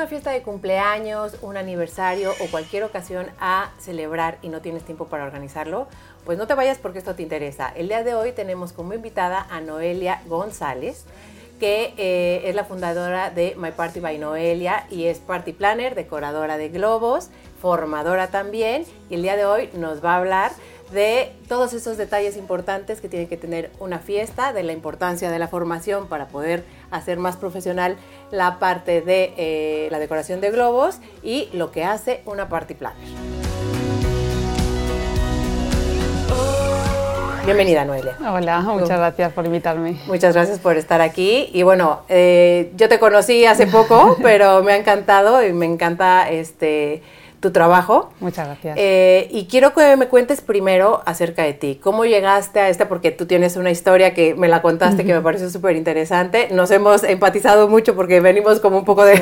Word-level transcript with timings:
una 0.00 0.08
fiesta 0.08 0.30
de 0.30 0.40
cumpleaños, 0.40 1.36
un 1.42 1.58
aniversario 1.58 2.32
o 2.40 2.46
cualquier 2.50 2.84
ocasión 2.84 3.26
a 3.38 3.70
celebrar 3.78 4.38
y 4.40 4.48
no 4.48 4.62
tienes 4.62 4.82
tiempo 4.82 5.08
para 5.08 5.24
organizarlo, 5.24 5.88
pues 6.24 6.38
no 6.38 6.46
te 6.46 6.54
vayas 6.54 6.78
porque 6.78 7.00
esto 7.00 7.14
te 7.14 7.22
interesa. 7.22 7.68
El 7.68 7.88
día 7.88 8.02
de 8.02 8.14
hoy 8.14 8.32
tenemos 8.32 8.72
como 8.72 8.94
invitada 8.94 9.46
a 9.50 9.60
Noelia 9.60 10.22
González, 10.26 11.04
que 11.58 11.92
eh, 11.98 12.40
es 12.46 12.54
la 12.54 12.64
fundadora 12.64 13.28
de 13.28 13.54
My 13.58 13.72
Party 13.72 14.00
by 14.00 14.16
Noelia 14.16 14.86
y 14.88 15.04
es 15.04 15.18
party 15.18 15.52
planner, 15.52 15.94
decoradora 15.94 16.56
de 16.56 16.70
globos, 16.70 17.28
formadora 17.60 18.28
también. 18.28 18.86
Y 19.10 19.16
el 19.16 19.22
día 19.22 19.36
de 19.36 19.44
hoy 19.44 19.68
nos 19.74 20.02
va 20.02 20.14
a 20.14 20.16
hablar 20.16 20.52
de 20.92 21.32
todos 21.48 21.72
esos 21.72 21.96
detalles 21.96 22.36
importantes 22.36 23.00
que 23.00 23.08
tiene 23.08 23.28
que 23.28 23.36
tener 23.36 23.70
una 23.78 23.98
fiesta, 23.98 24.52
de 24.52 24.62
la 24.62 24.72
importancia 24.72 25.30
de 25.30 25.38
la 25.38 25.48
formación 25.48 26.08
para 26.08 26.28
poder 26.28 26.64
hacer 26.90 27.18
más 27.18 27.36
profesional 27.36 27.96
la 28.30 28.58
parte 28.58 29.00
de 29.00 29.34
eh, 29.36 29.88
la 29.90 29.98
decoración 29.98 30.40
de 30.40 30.50
globos 30.50 30.98
y 31.22 31.48
lo 31.52 31.70
que 31.70 31.84
hace 31.84 32.22
una 32.26 32.48
party 32.48 32.74
planner. 32.74 33.08
Bienvenida, 37.44 37.84
Noelia. 37.84 38.16
Hola, 38.20 38.60
muchas 38.60 38.98
gracias 38.98 39.32
por 39.32 39.46
invitarme. 39.46 39.98
Muchas 40.06 40.34
gracias 40.34 40.58
por 40.58 40.76
estar 40.76 41.00
aquí. 41.00 41.48
Y 41.52 41.62
bueno, 41.62 42.02
eh, 42.08 42.70
yo 42.76 42.88
te 42.88 42.98
conocí 42.98 43.46
hace 43.46 43.66
poco, 43.66 44.16
pero 44.22 44.62
me 44.62 44.72
ha 44.72 44.76
encantado 44.76 45.44
y 45.44 45.52
me 45.52 45.66
encanta 45.66 46.28
este 46.30 47.02
tu 47.40 47.50
trabajo. 47.52 48.10
Muchas 48.20 48.46
gracias. 48.46 48.76
Eh, 48.78 49.28
y 49.30 49.46
quiero 49.46 49.72
que 49.72 49.96
me 49.96 50.08
cuentes 50.08 50.42
primero 50.42 51.02
acerca 51.06 51.42
de 51.42 51.54
ti. 51.54 51.80
¿Cómo 51.82 52.04
llegaste 52.04 52.60
a 52.60 52.68
esta? 52.68 52.88
Porque 52.88 53.10
tú 53.10 53.26
tienes 53.26 53.56
una 53.56 53.70
historia 53.70 54.12
que 54.12 54.34
me 54.34 54.46
la 54.46 54.60
contaste 54.60 55.04
que 55.04 55.14
me 55.14 55.22
pareció 55.22 55.48
súper 55.48 55.76
interesante. 55.76 56.48
Nos 56.52 56.70
hemos 56.70 57.02
empatizado 57.02 57.68
mucho 57.68 57.96
porque 57.96 58.20
venimos 58.20 58.60
como 58.60 58.76
un 58.78 58.84
poco 58.84 59.04
de, 59.04 59.16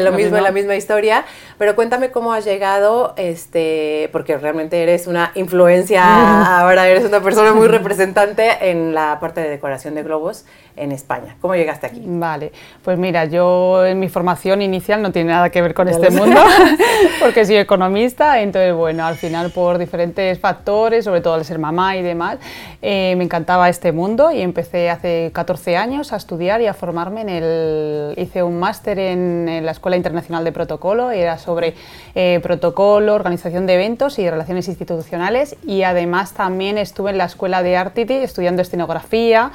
lo 0.00 0.12
mismo, 0.12 0.38
en 0.38 0.44
la 0.44 0.52
misma 0.52 0.76
historia. 0.76 1.24
Pero 1.58 1.76
cuéntame 1.76 2.10
cómo 2.10 2.32
has 2.32 2.44
llegado, 2.44 3.14
este, 3.16 4.08
porque 4.12 4.36
realmente 4.38 4.82
eres 4.82 5.06
una 5.06 5.32
influencia, 5.34 6.60
ahora 6.60 6.88
eres 6.88 7.04
una 7.04 7.20
persona 7.20 7.52
muy 7.52 7.68
representante 7.68 8.70
en 8.70 8.94
la 8.94 9.18
parte 9.20 9.40
de 9.42 9.50
decoración 9.50 9.94
de 9.94 10.02
globos 10.02 10.44
en 10.76 10.92
España. 10.92 11.36
¿Cómo 11.40 11.54
llegaste 11.54 11.86
aquí? 11.86 12.02
Vale, 12.04 12.52
pues 12.82 12.98
mira, 12.98 13.24
yo 13.24 13.84
en 13.84 13.98
mi 13.98 14.08
formación 14.08 14.62
inicial 14.62 15.02
no 15.02 15.12
tiene 15.12 15.32
nada 15.32 15.50
que 15.50 15.62
ver 15.62 15.74
con 15.74 15.88
este 15.88 16.10
mundo, 16.10 16.40
porque 17.26 17.44
soy 17.44 17.56
economista, 17.56 18.40
entonces 18.40 18.72
bueno, 18.72 19.04
al 19.04 19.16
final 19.16 19.50
por 19.50 19.78
diferentes 19.78 20.38
factores, 20.38 21.04
sobre 21.06 21.20
todo 21.20 21.34
al 21.34 21.44
ser 21.44 21.58
mamá 21.58 21.96
y 21.96 22.02
demás, 22.02 22.38
eh, 22.80 23.14
me 23.18 23.24
encantaba 23.24 23.68
este 23.68 23.90
mundo 23.90 24.30
y 24.30 24.42
empecé 24.42 24.90
hace 24.90 25.32
14 25.34 25.76
años 25.76 26.12
a 26.12 26.16
estudiar 26.18 26.60
y 26.60 26.68
a 26.68 26.74
formarme 26.74 27.22
en 27.22 27.28
el... 27.28 28.14
hice 28.16 28.44
un 28.44 28.60
máster 28.60 29.00
en, 29.00 29.64
la 29.64 29.72
Escuela 29.72 29.96
Internacional 29.96 30.44
de 30.44 30.52
Protocolo, 30.52 31.10
era 31.10 31.36
sobre 31.36 31.74
eh, 32.14 32.38
protocolo, 32.44 33.14
organización 33.14 33.66
de 33.66 33.74
eventos 33.74 34.20
y 34.20 34.30
relaciones 34.30 34.68
institucionales 34.68 35.56
y 35.66 35.82
además 35.82 36.32
también 36.32 36.78
estuve 36.78 37.10
en 37.10 37.18
la 37.18 37.24
Escuela 37.24 37.64
de 37.64 37.76
Artity 37.76 38.14
estudiando 38.14 38.62
escenografía, 38.62 39.50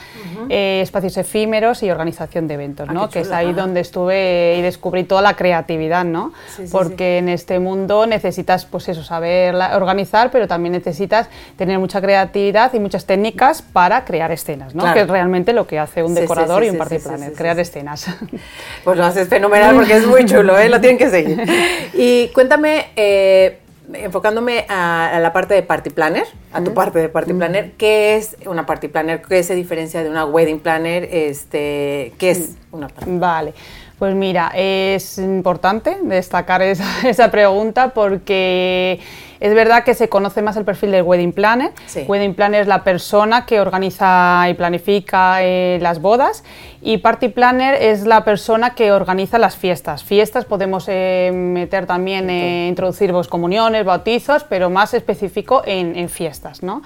eh, 0.50 0.82
espacios 0.84 1.16
efímeros 1.16 1.84
y 1.84 1.90
organización 1.90 2.50
de 2.50 2.56
eventos, 2.56 2.90
ah, 2.90 2.94
¿no? 2.94 3.10
que 3.10 3.22
es 3.22 3.32
ahí 3.32 3.54
donde 3.54 3.80
estuve 3.80 4.58
y 4.58 4.62
descubrí 4.62 5.06
toda 5.06 5.22
la 5.22 5.36
creatividad, 5.36 6.04
¿no? 6.04 6.34
Porque 6.70 7.20
en 7.20 7.30
este 7.30 7.61
mundo 7.62 8.06
necesitas, 8.06 8.66
pues 8.66 8.90
eso, 8.90 9.04
saber 9.04 9.56
organizar, 9.56 10.32
pero 10.32 10.48
también 10.48 10.74
necesitas 10.74 11.30
tener 11.58 11.80
mucha 11.80 12.02
creatividad 12.02 12.74
y 12.74 12.80
muchas 12.80 13.06
técnicas 13.06 13.62
para 13.62 14.06
crear 14.06 14.32
escenas, 14.32 14.76
¿no? 14.76 14.94
Que 14.94 15.02
es 15.02 15.08
realmente 15.08 15.54
lo 15.54 15.68
que 15.68 15.80
hace 15.80 16.04
un 16.04 16.14
decorador 16.14 16.64
y 16.64 16.70
un 16.70 16.78
party 16.78 17.00
planner, 17.00 17.34
crear 17.34 17.60
escenas. 17.60 18.08
Pues 18.84 18.98
lo 18.98 19.06
haces 19.06 19.28
fenomenal 19.28 19.76
porque 19.76 19.94
es 19.94 20.08
muy 20.08 20.26
chulo, 20.26 20.58
¿eh? 20.58 20.68
Lo 20.70 20.82
tienen 20.82 20.98
que 20.98 21.10
seguir. 21.10 21.42
Y 21.94 22.30
cuéntame, 22.30 22.88
eh, 22.96 23.60
enfocándome 23.94 24.66
a, 24.70 25.20
la 25.22 25.34
parte 25.34 25.54
de 25.54 25.64
party 25.64 25.90
planner, 25.90 26.26
a 26.54 26.64
tu 26.64 26.74
parte 26.74 27.00
de 27.00 27.10
party 27.10 27.34
planner, 27.34 27.72
¿qué 27.74 28.16
es 28.16 28.38
una 28.46 28.66
party 28.66 28.88
planner? 28.88 29.22
¿Qué 29.22 29.44
se 29.44 29.56
diferencia 29.56 30.04
de 30.04 30.10
una 30.10 30.26
wedding 30.26 30.60
planner? 30.60 31.08
Este, 31.12 32.14
¿Qué 32.18 32.32
es 32.32 32.56
una 32.72 32.88
party 32.88 33.12
Vale. 33.14 33.54
Pues 34.02 34.16
mira, 34.16 34.52
es 34.56 35.20
importante 35.20 35.96
destacar 36.02 36.64
esa, 36.64 37.30
pregunta 37.32 37.90
porque 37.94 39.00
es 39.42 39.56
verdad 39.56 39.84
que 39.84 39.96
se 39.96 40.08
conoce 40.08 40.44
más 40.44 40.56
el 40.56 40.64
perfil 40.64 40.92
del 40.92 41.02
wedding 41.02 41.34
planner. 41.34 41.72
Wedding 42.08 42.36
planner 42.36 42.62
es 42.62 42.68
la 42.68 42.84
persona 42.84 43.48
que 43.48 43.60
organiza 43.60 44.46
y 44.48 44.54
planifica 44.54 45.42
eh, 45.42 45.80
las 45.82 46.00
bodas 46.00 46.44
y 46.84 47.00
party 47.00 47.30
planner 47.30 47.74
es 47.74 48.06
la 48.06 48.24
persona 48.24 48.76
que 48.76 48.92
organiza 48.92 49.40
las 49.40 49.56
fiestas. 49.56 50.04
Fiestas 50.04 50.46
podemos 50.46 50.86
eh, 50.88 51.32
meter 51.34 51.88
también, 51.88 52.30
eh, 52.30 52.68
introducir 52.68 53.12
comuniones, 53.30 53.84
bautizos, 53.84 54.44
pero 54.44 54.70
más 54.70 54.94
específico 54.94 55.64
en, 55.66 55.96
en 55.96 56.08
fiestas, 56.08 56.62
¿no? 56.62 56.84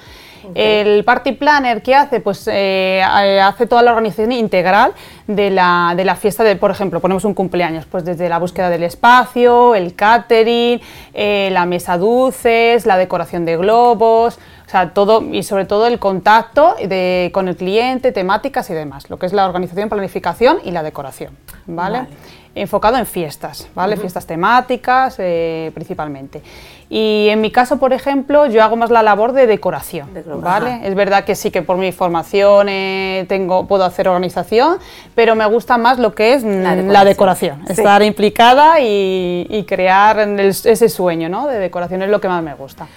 El 0.54 1.04
party 1.04 1.32
planner, 1.32 1.82
¿qué 1.82 1.96
hace? 1.96 2.20
Pues 2.20 2.48
eh, 2.52 3.02
hace 3.04 3.66
toda 3.66 3.82
la 3.82 3.92
organización 3.92 4.32
integral 4.32 4.94
de 5.28 5.50
la, 5.50 5.94
de 5.96 6.06
la, 6.06 6.16
fiesta, 6.16 6.44
de, 6.44 6.56
por 6.56 6.70
ejemplo, 6.70 7.00
ponemos 7.00 7.26
un 7.26 7.34
cumpleaños, 7.34 7.86
pues 7.86 8.06
desde 8.06 8.30
la 8.30 8.38
búsqueda 8.38 8.70
del 8.70 8.84
espacio, 8.84 9.74
el 9.74 9.96
catering, 9.96 10.80
eh, 11.14 11.50
la 11.52 11.66
mesa 11.66 11.98
la 12.46 12.98
decoración 12.98 13.46
de 13.46 13.58
globos, 13.58 14.38
o 14.68 14.70
sea, 14.70 14.94
todo 14.94 15.22
y 15.22 15.44
sobre 15.44 15.66
todo 15.66 15.88
el 15.88 15.98
contacto 15.98 16.76
de, 16.76 17.32
con 17.34 17.48
el 17.48 17.56
cliente, 17.56 18.12
temáticas 18.12 18.70
y 18.70 18.74
demás, 18.74 19.10
lo 19.10 19.18
que 19.18 19.26
es 19.26 19.34
la 19.34 19.46
organización, 19.46 19.90
planificación 19.90 20.60
y 20.64 20.72
la 20.72 20.84
decoración, 20.84 21.36
¿vale? 21.66 22.08
Enfocado 22.56 22.98
en 22.98 23.06
fiestas, 23.06 23.68
¿vale? 23.76 23.98
Fiestas 23.98 24.26
temáticas 24.26 25.18
eh, 25.20 25.72
principalmente. 25.74 26.42
Y 26.90 27.28
en 27.30 27.42
mi 27.42 27.52
caso, 27.52 27.78
por 27.78 27.94
ejemplo, 27.94 28.46
yo 28.46 28.64
hago 28.64 28.78
más 28.78 28.92
la 28.92 29.04
labor 29.04 29.34
de 29.34 29.48
decoración, 29.48 30.10
¿vale? 30.42 30.82
Es 30.84 30.96
verdad 30.96 31.26
que 31.26 31.36
sí 31.36 31.52
que 31.52 31.62
por 31.62 31.78
mi 31.78 31.92
formación 31.92 32.70
eh, 32.70 33.26
tengo, 33.28 33.68
puedo 33.68 33.84
hacer 33.84 34.08
organización, 34.08 34.78
pero 35.16 35.36
me 35.36 35.46
gusta 35.48 35.78
más 35.78 36.00
lo 36.00 36.16
que 36.16 36.34
es 36.34 36.44
la 36.44 37.04
decoración, 37.04 37.66
estar 37.68 38.02
implicada 38.04 38.80
y, 38.80 39.66
crear 39.68 40.20
ese 40.20 40.90
sueño, 40.90 41.28
¿no? 41.28 41.48
De 41.48 41.58
decoración 41.58 42.04
es 42.04 42.10
lo 42.10 42.22
que 42.22 42.30
más 42.30 42.44
me 42.44 42.54
gusta. 42.54 42.88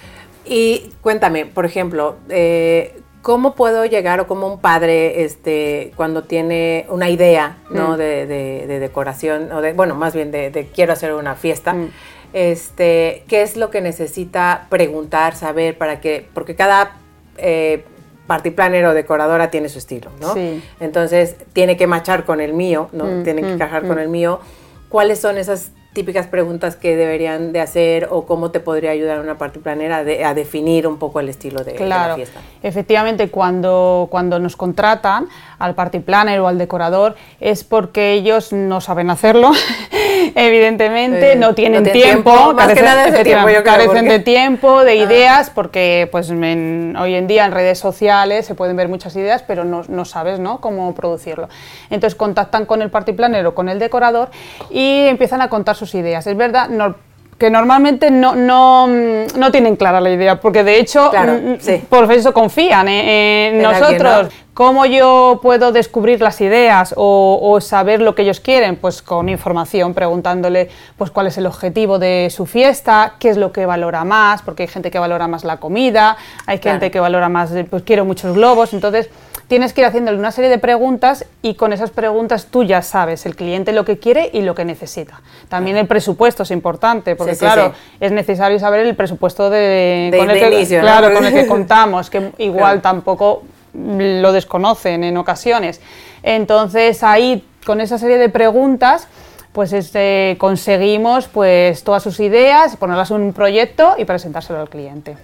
Y 0.45 0.91
cuéntame, 1.01 1.45
por 1.45 1.65
ejemplo, 1.65 2.15
eh, 2.29 3.01
¿Cómo 3.21 3.53
puedo 3.53 3.85
llegar 3.85 4.19
o 4.21 4.27
como 4.27 4.47
un 4.47 4.59
padre, 4.59 5.23
este, 5.23 5.91
cuando 5.95 6.23
tiene 6.23 6.85
una 6.89 7.09
idea, 7.09 7.57
¿no? 7.69 7.93
Mm. 7.93 7.97
De, 7.97 8.79
decoración, 8.79 9.51
o 9.51 9.61
de, 9.61 9.73
bueno, 9.73 9.95
más 9.95 10.13
bien 10.13 10.31
de, 10.31 10.69
quiero 10.73 10.93
hacer 10.93 11.13
una 11.13 11.35
fiesta, 11.35 11.73
mm. 11.73 11.89
este, 12.33 13.23
¿qué 13.27 13.41
es 13.41 13.57
lo 13.57 13.69
que 13.71 13.81
necesita 13.81 14.67
preguntar, 14.69 15.35
saber 15.35 15.77
para 15.77 15.99
que, 15.99 16.27
porque 16.33 16.55
cada 16.55 16.97
eh, 17.37 17.83
party 18.29 18.51
planner 18.51 18.85
o 18.85 18.93
decoradora 18.93 19.49
tiene 19.49 19.69
su 19.69 19.79
estilo, 19.79 20.11
¿no? 20.21 20.35
Entonces, 20.79 21.35
tiene 21.51 21.77
que 21.77 21.87
machar 21.87 22.25
con 22.25 22.39
el 22.39 22.53
mío, 22.53 22.89
¿no? 22.93 23.05
Mm, 23.05 23.23
tiene 23.23 23.41
que 23.41 23.51
encajar 23.53 23.87
con 23.87 23.97
el 23.97 24.07
mío. 24.07 24.39
¿Cuáles 24.87 25.19
son 25.19 25.39
esas 25.39 25.71
típicas 25.93 26.27
preguntas 26.27 26.75
que 26.75 26.95
deberían 26.95 27.51
de 27.51 27.61
hacer 27.61 28.07
o 28.11 28.25
cómo 28.25 28.51
te 28.51 28.59
podría 28.59 28.91
ayudar 28.91 29.19
una 29.19 29.37
party 29.37 29.59
planner 29.59 29.91
a, 29.91 30.33
definir 30.33 30.85
un 30.85 30.97
poco 30.97 31.19
el 31.19 31.29
estilo 31.29 31.63
de, 31.63 31.79
la 31.79 32.15
fiesta. 32.15 32.39
Efectivamente, 32.61 33.29
cuando, 33.29 34.07
cuando 34.11 34.39
nos 34.39 34.55
contratan 34.55 35.27
al 35.57 35.73
party 35.73 35.99
planner 35.99 36.39
o 36.41 36.47
al 36.47 36.57
decorador 36.57 37.15
es 37.39 37.63
porque 37.63 38.13
ellos 38.13 38.53
no 38.53 38.81
saben 38.81 39.09
hacerlo, 39.09 39.51
evidentemente, 40.35 41.35
no 41.35 41.55
tienen 41.55 41.83
tiempo, 41.83 42.53
más 42.53 42.73
que 42.73 42.81
nada 42.81 43.09
de 43.09 43.23
tiempo, 43.23 43.47
carecen 43.63 44.07
de 44.07 44.19
tiempo, 44.19 44.83
de 44.83 44.91
ah. 44.91 44.95
ideas, 44.95 45.49
porque 45.49 46.07
pues 46.11 46.29
hoy 46.29 47.15
en 47.15 47.27
día 47.27 47.45
en 47.45 47.51
redes 47.51 47.79
sociales 47.79 48.45
se 48.45 48.55
pueden 48.55 48.75
ver 48.75 48.87
muchas 48.87 49.15
ideas, 49.15 49.43
pero 49.45 49.63
no, 49.63 49.83
no 49.87 50.05
sabes 50.05 50.39
¿no? 50.39 50.61
cómo 50.61 50.93
producirlo. 50.95 51.49
Entonces 51.89 52.15
contactan 52.15 52.65
con 52.65 52.81
el 52.81 52.89
party 52.89 53.13
planner 53.13 53.45
o 53.45 53.55
con 53.55 53.69
el 53.69 53.79
decorador 53.79 54.29
y 54.69 55.05
empiezan 55.07 55.41
a 55.41 55.49
contar 55.49 55.75
sus 55.75 55.95
ideas. 55.95 56.25
Es 56.27 56.37
verdad, 56.37 56.69
no, 56.69 56.95
que 57.39 57.49
normalmente 57.49 58.11
no, 58.11 58.35
no, 58.35 58.85
no, 58.87 59.51
tienen 59.51 59.77
clara 59.77 60.01
la 60.01 60.11
idea, 60.11 60.39
porque 60.41 60.63
de 60.63 60.77
hecho, 60.77 61.09
mm, 61.11 61.85
por 61.87 62.11
eso 62.11 62.33
confían 62.33 62.87
en, 62.89 63.61
nosotros. 63.61 64.27
¿Cómo 64.53 64.85
yo 64.85 65.39
puedo 65.41 65.71
descubrir 65.71 66.19
las 66.19 66.41
ideas 66.41 66.93
o, 66.97 67.59
saber 67.61 68.01
lo 68.01 68.13
que 68.13 68.23
ellos 68.23 68.41
quieren? 68.41 68.75
Pues 68.75 69.01
con 69.01 69.29
información, 69.29 69.93
preguntándole 69.93 70.69
pues 70.97 71.11
cuál 71.11 71.27
es 71.27 71.37
el 71.37 71.45
objetivo 71.45 71.97
de 71.97 72.27
su 72.29 72.45
fiesta, 72.45 73.13
qué 73.19 73.29
es 73.29 73.37
lo 73.37 73.53
que 73.53 73.65
valora 73.65 74.03
más, 74.03 74.41
porque 74.41 74.63
hay 74.63 74.67
gente 74.67 74.91
que 74.91 74.99
valora 74.99 75.29
más 75.29 75.45
la 75.45 75.61
comida, 75.61 76.17
hay 76.45 76.57
gente 76.57 76.91
que 76.91 76.99
valora 76.99 77.29
más, 77.29 77.53
pues 77.69 77.83
quiero 77.83 78.03
muchos 78.03 78.35
globos, 78.35 78.73
entonces 78.73 79.09
tienes 79.49 79.73
que 79.73 79.81
ir 79.81 79.87
haciéndole 79.87 80.17
una 80.17 80.31
serie 80.31 80.49
de 80.49 80.59
preguntas 80.59 81.25
y 81.41 81.55
con 81.55 81.73
esas 81.73 81.89
preguntas 81.89 82.45
tú 82.45 82.63
ya 82.63 82.83
sabes 82.83 83.25
el 83.25 83.35
cliente 83.35 83.73
lo 83.73 83.83
que 83.83 83.97
quiere 83.97 84.29
y 84.31 84.41
lo 84.41 84.53
que 84.53 84.63
necesita. 84.63 85.21
También 85.49 85.75
el 85.75 85.87
presupuesto 85.87 86.43
es 86.43 86.51
importante, 86.51 87.15
porque 87.15 87.35
claro, 87.35 87.73
es 87.99 88.11
necesario 88.11 88.59
saber 88.59 88.85
el 88.85 88.95
presupuesto 88.95 89.49
de, 89.49 90.13
con, 90.15 90.29
el 90.29 90.67
que, 90.67 90.79
claro, 90.79 91.13
con 91.13 91.25
el 91.25 91.33
que 91.33 91.47
contamos, 91.47 92.11
que 92.11 92.31
igual 92.37 92.81
tampoco 92.81 93.41
lo 93.73 94.31
desconocen 94.31 95.03
en 95.03 95.17
ocasiones. 95.17 95.81
Entonces 96.21 97.01
ahí, 97.01 97.43
con 97.65 97.81
esa 97.81 97.97
serie 97.97 98.19
de 98.19 98.29
preguntas, 98.29 99.07
pues 99.51 99.73
este, 99.73 100.37
conseguimos 100.39 101.27
pues 101.27 101.83
todas 101.83 102.03
sus 102.03 102.19
ideas, 102.19 102.77
ponerlas 102.77 103.09
en 103.09 103.21
un 103.21 103.33
proyecto 103.33 103.95
y 103.97 104.05
presentárselo 104.05 104.59
al 104.59 104.69
cliente. 104.69 105.17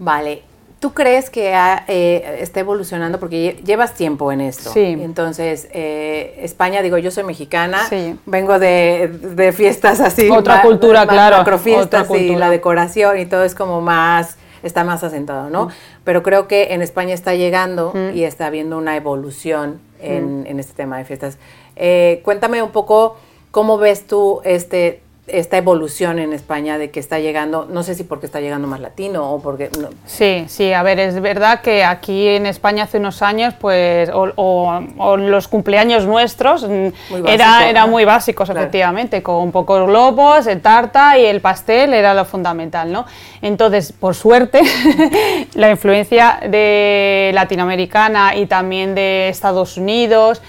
Vale, 0.00 0.49
¿Tú 0.80 0.94
crees 0.94 1.28
que 1.28 1.52
eh, 1.88 2.38
está 2.40 2.60
evolucionando? 2.60 3.20
Porque 3.20 3.60
llevas 3.66 3.92
tiempo 3.92 4.32
en 4.32 4.40
esto. 4.40 4.72
Sí. 4.72 4.80
Entonces, 4.80 5.68
eh, 5.74 6.40
España, 6.42 6.80
digo, 6.80 6.96
yo 6.96 7.10
soy 7.10 7.22
mexicana, 7.22 7.86
vengo 8.24 8.58
de, 8.58 9.52
fiestas 9.54 10.00
así. 10.00 10.30
Otra 10.30 10.62
cultura, 10.62 11.06
claro. 11.06 11.36
Macrofiestas 11.36 12.10
y 12.12 12.34
la 12.34 12.48
decoración 12.48 13.18
y 13.18 13.26
todo 13.26 13.44
es 13.44 13.54
como 13.54 13.82
más, 13.82 14.38
está 14.62 14.82
más 14.82 15.04
asentado, 15.04 15.50
¿no? 15.50 15.66
Mm. 15.66 15.70
Pero 16.04 16.22
creo 16.22 16.48
que 16.48 16.72
en 16.72 16.80
España 16.80 17.12
está 17.12 17.34
llegando 17.34 17.92
mm. 17.94 18.16
y 18.16 18.24
está 18.24 18.46
habiendo 18.46 18.78
una 18.78 18.96
evolución 18.96 19.82
en, 20.00 20.44
mm. 20.44 20.60
este 20.60 20.72
tema 20.72 20.96
de 20.96 21.04
fiestas. 21.04 21.36
Eh, 21.76 22.22
cuéntame 22.24 22.62
un 22.62 22.70
poco 22.70 23.18
cómo 23.50 23.76
ves 23.76 24.06
tú 24.06 24.40
este 24.44 25.02
esta 25.32 25.56
evolución 25.58 26.18
en 26.18 26.32
España 26.32 26.78
de 26.78 26.90
que 26.90 27.00
está 27.00 27.18
llegando, 27.18 27.66
no 27.70 27.82
sé 27.82 27.94
si 27.94 28.04
porque 28.04 28.26
está 28.26 28.40
llegando 28.40 28.66
más 28.68 28.80
latino 28.80 29.32
o 29.32 29.40
porque... 29.40 29.70
Sí, 30.06 30.44
sí, 30.48 30.72
a 30.72 30.82
ver, 30.82 30.98
es 30.98 31.20
verdad 31.20 31.60
que 31.60 31.84
aquí 31.84 32.28
en 32.28 32.46
España 32.46 32.84
hace 32.84 32.98
unos 32.98 33.22
años, 33.22 33.54
pues, 33.58 34.10
o, 34.12 35.16
los 35.16 35.48
cumpleaños 35.48 36.06
nuestros 36.06 36.68
mm, 36.68 37.26
era, 37.26 37.68
era 37.68 37.86
muy 37.86 38.04
básicos, 38.04 38.48
efectivamente, 38.50 39.22
con 39.22 39.52
pocos 39.52 39.86
globos, 39.86 40.46
el 40.46 40.60
tarta 40.60 41.18
y 41.18 41.24
el 41.24 41.40
pastel 41.40 41.94
era 41.94 42.14
lo 42.14 42.24
fundamental, 42.24 42.92
¿no? 42.92 43.06
Entonces, 43.42 43.92
por 43.92 44.14
suerte, 44.14 44.62
la 45.54 45.70
influencia 45.70 46.40
de 46.48 47.30
latinoamericana 47.34 48.36
y 48.36 48.46
también 48.46 48.94
de 48.94 49.28
Estados 49.28 49.76
Unidos, 49.76 50.42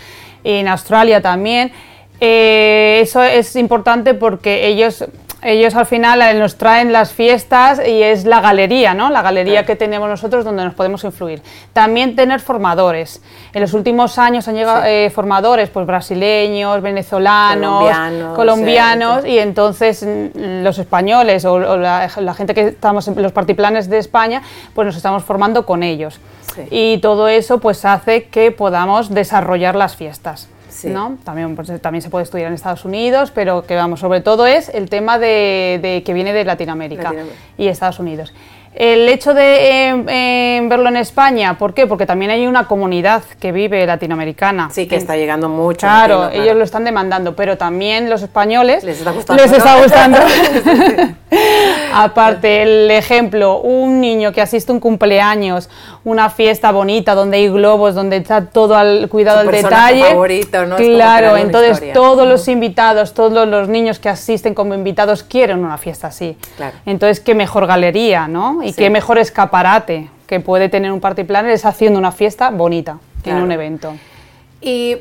y 0.44 0.54
en 0.54 0.68
Australia 0.68 1.22
también, 1.22 1.72
eh, 2.22 3.00
eso 3.02 3.22
es 3.24 3.56
importante 3.56 4.14
porque 4.14 4.68
ellos 4.68 5.04
ellos 5.44 5.74
al 5.76 5.88
final 5.88 6.22
eh, 6.22 6.36
nos 6.36 6.56
traen 6.56 6.94
las 6.94 7.14
fiestas 7.14 7.82
y 7.86 8.04
es 8.04 8.26
la 8.26 8.42
galería, 8.42 8.94
¿no? 8.94 9.10
La 9.10 9.24
galería 9.24 9.66
que 9.66 9.76
tenemos 9.76 10.08
nosotros 10.08 10.46
donde 10.46 10.64
nos 10.64 10.76
podemos 10.76 11.04
influir. 11.04 11.42
También 11.74 12.16
tener 12.16 12.40
formadores. 12.40 13.22
En 13.54 13.62
los 13.62 13.74
últimos 13.74 14.20
años 14.20 14.48
han 14.48 14.56
llegado 14.56 14.84
eh, 14.86 15.10
formadores, 15.10 15.70
pues 15.70 15.88
brasileños, 15.88 16.82
venezolanos, 16.82 17.92
colombianos, 18.36 19.26
y 19.26 19.40
entonces 19.40 20.04
mm, 20.04 20.64
los 20.64 20.78
españoles 20.78 21.44
o, 21.46 21.58
la, 21.58 22.08
gente 22.36 22.54
que 22.54 22.68
estamos 22.68 23.08
en 23.08 23.20
los 23.22 23.32
partiplanes 23.32 23.90
de 23.90 23.98
España, 23.98 24.44
pues 24.76 24.86
nos 24.86 24.96
estamos 24.96 25.24
formando 25.24 25.66
con 25.66 25.82
ellos. 25.82 26.20
Y 26.70 27.00
todo 27.00 27.30
eso 27.30 27.60
pues 27.60 27.86
hace 27.86 28.26
que 28.26 28.52
podamos 28.52 29.10
desarrollar 29.10 29.76
las 29.76 29.96
fiestas. 29.96 30.50
¿No? 30.86 31.18
También, 31.24 31.56
pues, 31.56 31.82
también 31.82 32.02
se 32.02 32.10
puede 32.10 32.24
estudiar 32.24 32.48
en 32.48 32.54
Estados 32.54 32.86
Unidos, 32.86 33.32
pero 33.34 33.64
que 33.64 33.76
vamos, 33.76 34.00
sobre 34.00 34.22
todo 34.22 34.48
es 34.48 34.70
el 34.70 34.90
tema 34.90 35.20
de, 35.20 36.02
que 36.06 36.14
viene 36.14 36.34
de 36.34 36.44
Latinoamérica, 36.44 37.14
y 37.58 37.68
Estados 37.68 38.00
Unidos. 38.00 38.34
El 38.74 39.10
hecho 39.10 39.34
de 39.34 39.88
em, 39.90 40.06
em, 40.08 40.70
verlo 40.70 40.88
en 40.88 40.96
España, 40.96 41.58
¿por 41.58 41.74
qué? 41.74 41.88
Porque 41.88 42.06
también 42.06 42.32
hay 42.32 42.48
una 42.48 42.68
comunidad 42.68 43.22
que 43.40 43.52
vive 43.52 43.86
latinoamericana. 43.86 44.70
Sí, 44.72 44.88
que 44.88 44.96
está 44.96 45.18
llegando 45.18 45.50
mucho. 45.50 45.82
Claro, 45.82 46.30
ellos 46.30 46.56
lo 46.56 46.64
están 46.64 46.86
demandando, 46.86 47.36
pero 47.36 47.58
también 47.58 48.10
los 48.10 48.22
españoles 48.22 48.86
les 48.86 49.00
está 49.00 49.12
gustando. 49.12 49.44
Les 49.44 49.52
está 49.52 49.82
gustando. 49.82 50.20
Aparte, 51.94 52.64
el 52.64 52.92
ejemplo, 52.92 53.60
un 53.60 54.02
niño 54.02 54.32
que 54.32 54.42
asiste 54.42 54.72
a 54.72 54.76
un 54.76 54.80
cumpleaños, 54.80 55.70
una 56.04 56.30
fiesta 56.30 56.72
bonita 56.72 57.16
donde 57.16 57.38
hay 57.38 57.50
globos, 57.50 57.96
donde 57.96 58.18
está 58.18 58.46
todo 58.46 58.76
al 58.76 59.08
cuidado 59.10 59.40
del 59.40 59.52
detalle. 59.52 60.04
Favorito, 60.04 60.66
¿no? 60.66 60.76
Claro, 60.78 61.38
entonces 61.38 61.94
todos 61.94 62.28
los 62.28 62.48
invitados, 62.48 63.14
todos 63.14 63.48
los 63.48 63.68
niños 63.68 64.00
que 64.00 64.10
asisten 64.10 64.54
como 64.54 64.74
invitados 64.74 65.24
quieren 65.24 65.64
una 65.64 65.78
fiesta 65.78 66.08
así. 66.08 66.38
Claro. 66.58 66.78
Entonces, 66.86 67.20
qué 67.20 67.36
mejor 67.36 67.68
galería, 67.68 68.28
¿no? 68.28 68.62
Y 68.64 68.74
qué 68.74 68.90
mejor 68.90 69.18
escaparate 69.18 70.10
que 70.28 70.40
puede 70.40 70.70
tener 70.70 70.92
un 70.92 71.02
party 71.02 71.26
planner 71.26 71.52
es 71.52 71.66
haciendo 71.66 72.00
una 72.00 72.12
fiesta 72.12 72.50
bonita 72.52 73.00
en 73.26 73.36
un 73.36 73.52
evento. 73.52 73.94
Y 74.62 74.98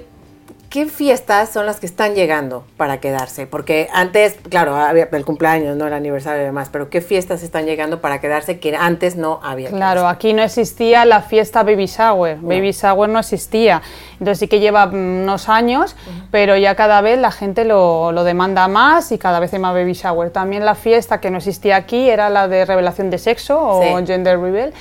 ¿Qué 0.70 0.86
fiestas 0.86 1.48
son 1.48 1.66
las 1.66 1.80
que 1.80 1.86
están 1.86 2.14
llegando 2.14 2.62
para 2.76 3.00
quedarse? 3.00 3.48
Porque 3.48 3.88
antes, 3.92 4.36
claro, 4.48 4.76
había 4.76 5.08
el 5.10 5.24
cumpleaños, 5.24 5.76
no 5.76 5.88
el 5.88 5.92
aniversario 5.92 6.42
y 6.42 6.44
demás, 6.44 6.68
pero 6.70 6.88
¿qué 6.88 7.00
fiestas 7.00 7.42
están 7.42 7.66
llegando 7.66 8.00
para 8.00 8.20
quedarse 8.20 8.60
que 8.60 8.76
antes 8.76 9.16
no 9.16 9.40
había? 9.42 9.70
Claro, 9.70 10.06
aquí 10.06 10.32
no 10.32 10.44
existía 10.44 11.04
la 11.06 11.22
fiesta 11.22 11.64
Baby 11.64 11.86
Shower, 11.86 12.38
Baby 12.40 12.70
Shower 12.70 13.10
no 13.10 13.18
existía. 13.18 13.82
Entonces 14.12 14.38
sí 14.38 14.46
que 14.46 14.60
lleva 14.60 14.86
unos 14.86 15.48
años, 15.48 15.96
pero 16.30 16.56
ya 16.56 16.76
cada 16.76 17.00
vez 17.00 17.18
la 17.18 17.32
gente 17.32 17.64
lo, 17.64 18.12
lo, 18.12 18.22
demanda 18.22 18.68
más 18.68 19.10
y 19.10 19.18
cada 19.18 19.40
vez 19.40 19.52
hay 19.52 19.58
más 19.58 19.74
Baby 19.74 19.94
Shower. 19.94 20.30
También 20.30 20.64
la 20.64 20.76
fiesta 20.76 21.20
que 21.20 21.32
no 21.32 21.38
existía 21.38 21.74
aquí 21.74 22.08
era 22.08 22.30
la 22.30 22.46
de 22.46 22.64
revelación 22.64 23.10
de 23.10 23.18
sexo 23.18 23.58
o 23.60 24.06
Gender 24.06 24.38
Reveal 24.38 24.72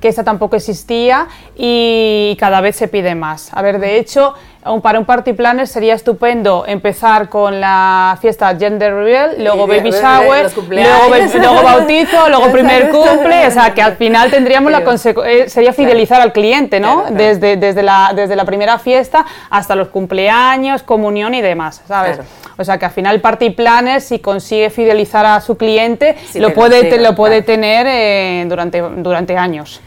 que 0.00 0.08
esta 0.08 0.24
tampoco 0.24 0.56
existía 0.56 1.26
y 1.56 2.36
cada 2.38 2.60
vez 2.60 2.76
se 2.76 2.88
pide 2.88 3.14
más. 3.14 3.50
A 3.52 3.62
ver, 3.62 3.78
de 3.78 3.98
hecho, 3.98 4.34
para 4.82 4.98
un 4.98 5.04
party 5.04 5.32
planner 5.32 5.66
sería 5.66 5.94
estupendo 5.94 6.64
empezar 6.66 7.28
con 7.28 7.60
la 7.60 8.18
fiesta 8.20 8.54
gender 8.56 8.94
reveal, 8.94 9.36
luego 9.38 9.66
baby 9.66 9.90
shower, 9.90 10.50
luego, 10.68 11.62
bautizo, 11.62 12.28
luego 12.28 12.50
primer 12.50 12.90
cumple, 12.90 13.46
o 13.46 13.50
sea 13.50 13.72
que 13.74 13.82
al 13.82 13.96
final 13.96 14.30
tendríamos 14.30 14.72
la 14.72 14.82
eh, 15.26 15.48
sería 15.48 15.72
fidelizar 15.72 16.20
al 16.20 16.32
cliente, 16.32 16.80
¿no? 16.80 17.04
Desde, 17.10 17.56
desde, 17.56 17.82
la, 17.82 18.12
desde 18.14 18.36
la 18.36 18.44
primera 18.44 18.78
fiesta 18.78 19.24
hasta 19.50 19.74
los 19.74 19.88
cumpleaños, 19.88 20.82
comunión 20.82 21.34
y 21.34 21.42
demás, 21.42 21.82
¿sabes? 21.86 22.20
O 22.58 22.64
sea 22.64 22.78
que 22.78 22.86
al 22.86 22.92
final 22.92 23.16
el 23.16 23.20
party 23.20 23.50
planner 23.50 24.00
si 24.00 24.18
consigue 24.18 24.70
fidelizar 24.70 25.26
a 25.26 25.40
su 25.40 25.56
cliente 25.56 26.16
lo 26.34 26.52
puede, 26.54 26.98
lo 26.98 27.14
puede 27.14 27.42
tener 27.42 27.86
eh, 27.88 28.44
durante, 28.48 28.80
durante 28.80 29.36
años. 29.36 29.80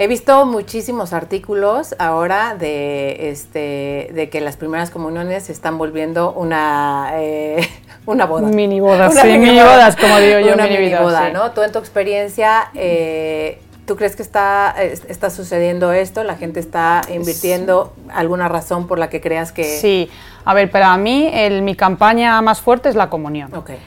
He 0.00 0.06
visto 0.06 0.46
muchísimos 0.46 1.12
artículos 1.12 1.96
ahora 1.98 2.54
de 2.54 3.30
este 3.30 4.10
de 4.14 4.28
que 4.30 4.40
las 4.40 4.56
primeras 4.56 4.90
comuniones 4.90 5.44
se 5.44 5.52
están 5.52 5.76
volviendo 5.76 6.32
una 6.32 7.10
eh, 7.14 7.68
una 8.06 8.26
boda. 8.26 8.46
Mini 8.48 8.78
bodas, 8.78 9.14
sí, 9.14 9.38
mini, 9.38 9.60
bodas, 9.60 9.96
como 9.96 10.18
digo 10.18 10.38
yo, 10.38 10.54
una 10.54 10.68
mini, 10.68 10.94
boda, 10.94 11.30
¿no? 11.30 11.50
Tú 11.50 11.62
en 11.62 11.72
tu 11.72 11.78
experiencia 11.78 12.70
eh, 12.74 13.60
¿Tú 13.88 13.96
crees 13.96 14.16
que 14.16 14.22
está, 14.22 14.74
está 14.82 15.30
sucediendo 15.30 15.92
esto? 15.92 16.22
¿La 16.22 16.36
gente 16.36 16.60
está 16.60 17.00
invirtiendo? 17.10 17.94
¿Alguna 18.12 18.46
razón 18.46 18.86
por 18.86 18.98
la 18.98 19.08
que 19.08 19.22
creas 19.22 19.50
que...? 19.50 19.64
Sí, 19.64 20.10
a 20.44 20.52
ver, 20.52 20.70
para 20.70 20.94
mí 20.98 21.30
el, 21.32 21.62
mi 21.62 21.74
campaña 21.74 22.42
más 22.42 22.60
fuerte 22.60 22.90
es 22.90 22.96
la 22.96 23.08
comunión. 23.08 23.54
Okay. 23.54 23.78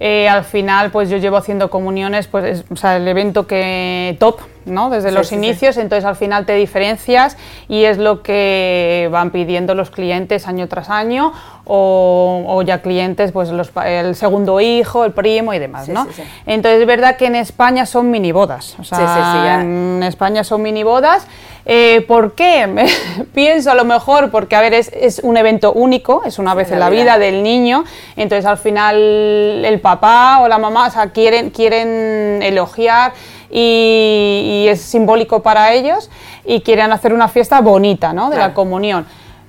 Eh, 0.00 0.28
al 0.28 0.44
final, 0.44 0.90
pues 0.92 1.10
yo 1.10 1.16
llevo 1.16 1.36
haciendo 1.36 1.70
comuniones, 1.70 2.28
pues, 2.28 2.64
o 2.70 2.76
sea, 2.76 2.96
el 2.96 3.08
evento 3.08 3.48
que 3.48 4.16
top, 4.20 4.38
¿no? 4.64 4.90
Desde 4.90 5.10
los 5.10 5.32
inicios, 5.32 5.76
entonces 5.76 6.04
al 6.04 6.14
final 6.14 6.46
te 6.46 6.54
diferencias 6.54 7.36
y 7.68 7.82
es 7.82 7.98
lo 7.98 8.22
que 8.22 9.08
van 9.10 9.30
pidiendo 9.30 9.74
los 9.74 9.90
clientes 9.90 10.46
año 10.46 10.68
tras 10.68 10.88
año 10.88 11.32
o, 11.64 12.62
ya 12.64 12.80
clientes, 12.80 13.32
pues 13.32 13.50
los, 13.50 13.72
el 13.84 14.14
segundo 14.14 14.60
hijo, 14.60 15.04
el 15.04 15.12
primo 15.12 15.52
y 15.52 15.58
demás, 15.58 15.88
¿no? 15.88 16.06
Entonces 16.46 16.80
es 16.80 16.86
verdad 16.86 17.16
que 17.16 17.26
en 17.26 17.34
España 17.34 17.84
son 17.84 18.10
mini 18.10 18.30
bodas, 18.30 18.76
o 18.78 18.84
sea, 18.84 19.60
en 19.60 20.02
España 20.04 20.44
son 20.44 20.62
mini 20.62 20.84
bodas. 20.84 21.26
Eh, 21.70 22.02
¿Por 22.08 22.32
qué? 22.32 22.86
Pienso 23.34 23.70
a 23.70 23.74
lo 23.74 23.84
mejor 23.84 24.30
porque, 24.30 24.56
a 24.56 24.62
ver, 24.62 24.72
es, 24.72 24.90
es 24.94 25.20
un 25.22 25.36
evento 25.36 25.74
único, 25.74 26.22
es 26.24 26.38
una 26.38 26.54
vez 26.54 26.72
en 26.72 26.80
la 26.80 26.88
vida. 26.88 27.18
del 27.18 27.42
niño, 27.42 27.84
entonces 28.16 28.46
al 28.46 28.56
final 28.56 28.96
el 28.96 29.78
papá 29.78 30.40
o 30.40 30.48
la 30.48 30.56
mamá 30.56 30.86
o 30.86 30.90
sea, 30.90 31.10
quieren, 31.10 31.50
quieren 31.50 32.42
elogiar 32.42 33.12
y, 33.50 34.64
es 34.66 34.80
simbólico 34.80 35.42
para 35.42 35.74
ellos 35.74 36.10
y 36.46 36.62
quieren 36.62 36.90
hacer 36.90 37.12
una 37.12 37.28
fiesta 37.28 37.60
bonita, 37.60 38.14
¿no? 38.14 38.30
De 38.30 38.38
la 38.38 38.54
comunión. 38.54 39.06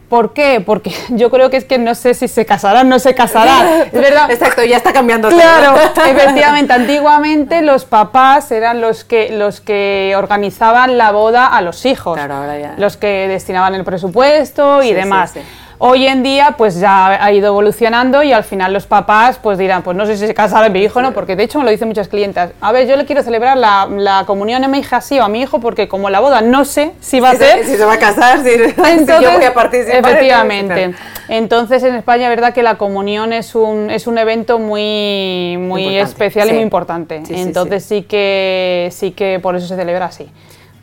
¿Por 0.10 0.34
qué? 0.34 0.62
Porque 0.66 0.92
yo 1.10 1.30
creo 1.30 1.50
que 1.50 1.58
es 1.58 1.66
que 1.66 1.78
no 1.78 1.96
sé 1.96 2.14
si 2.14 2.28
se 2.28 2.46
casarán, 2.46 2.90
no 2.90 3.00
se 3.00 3.14
casarán. 3.16 3.68
Es 3.92 3.94
verdad. 3.94 4.30
Exacto, 4.30 4.64
ya 4.64 4.78
está 4.78 4.92
cambiando 4.92 5.30
Claro, 5.30 5.76
efectivamente. 6.06 6.74
Antiguamente 6.74 7.62
los 7.62 7.86
papás 7.86 8.52
eran 8.52 8.82
los 8.82 9.04
que, 9.04 9.30
los 9.32 9.62
que 9.62 10.14
organizaban 10.18 10.98
la 10.98 11.12
boda 11.12 11.48
a 11.48 11.62
los 11.62 11.86
hijos. 11.86 12.16
Claro, 12.16 12.36
ahora 12.36 12.58
ya. 12.58 12.74
Los 12.78 12.98
que 12.98 13.28
destinaban 13.28 13.76
el 13.76 13.84
presupuesto 13.84 14.84
y 14.84 14.94
demás. 14.94 15.32
Sí, 15.32 15.40
sí. 15.40 15.46
Hoy 15.82 16.08
en 16.08 16.24
día, 16.24 16.56
pues 16.58 16.78
ya 16.78 17.24
ha 17.24 17.32
ido 17.32 17.48
evolucionando 17.48 18.22
y 18.22 18.34
al 18.34 18.44
final 18.44 18.74
los 18.74 18.86
papás 18.86 19.40
pues 19.42 19.58
dirán, 19.58 19.82
pues 19.82 19.96
no 19.96 20.06
sé 20.06 20.18
si 20.18 20.28
se 20.28 20.34
casará 20.34 20.68
mi 20.68 20.82
hijo, 20.82 21.02
¿no? 21.02 21.14
Porque 21.14 21.38
de 21.38 21.44
hecho 21.44 21.58
me 21.58 21.64
lo 21.64 21.72
dicen 21.72 21.88
muchas 21.88 22.10
clientas. 22.10 22.52
A 22.60 22.74
ver, 22.74 22.86
yo 22.86 22.98
le 22.98 23.06
quiero 23.06 23.24
celebrar 23.24 23.56
la, 23.56 23.88
la 23.90 24.26
comunión 24.26 24.62
a 24.66 24.68
mi 24.68 24.80
hija 24.80 25.00
sí 25.00 25.18
o 25.20 25.24
a 25.24 25.30
mi 25.30 25.42
hijo 25.42 25.62
porque 25.62 25.88
como 25.88 26.10
la 26.10 26.20
boda 26.20 26.42
no 26.42 26.66
sé 26.66 26.92
si 27.00 27.22
va 27.22 27.30
a 27.30 27.36
ser... 27.36 27.64
Si 27.64 27.78
se 27.78 27.86
va 27.86 27.94
a 27.94 27.98
casar, 27.98 28.44
si, 28.44 28.50
Entonces, 28.50 29.08
yo 29.22 29.32
voy 29.32 29.46
a 29.46 29.54
participar. 29.54 30.00
Efectivamente. 30.00 30.96
Entonces 31.30 31.82
en 31.84 31.96
España, 31.96 32.28
verdad 32.28 32.54
que 32.54 32.62
la 32.62 32.78
comunión 32.78 33.32
es 33.32 33.56
un, 33.56 33.90
es 33.90 34.06
un 34.06 34.18
evento 34.18 34.60
muy, 34.60 35.56
muy 35.58 35.96
especial 35.96 36.50
y 36.50 36.54
muy 36.56 36.62
importante. 36.62 37.24
Entonces 37.30 37.86
sí, 37.86 38.02
que, 38.02 38.90
sí 38.92 39.12
que 39.12 39.40
por 39.42 39.56
eso 39.56 39.66
se 39.66 39.78
celebra 39.78 40.08
así. 40.08 40.30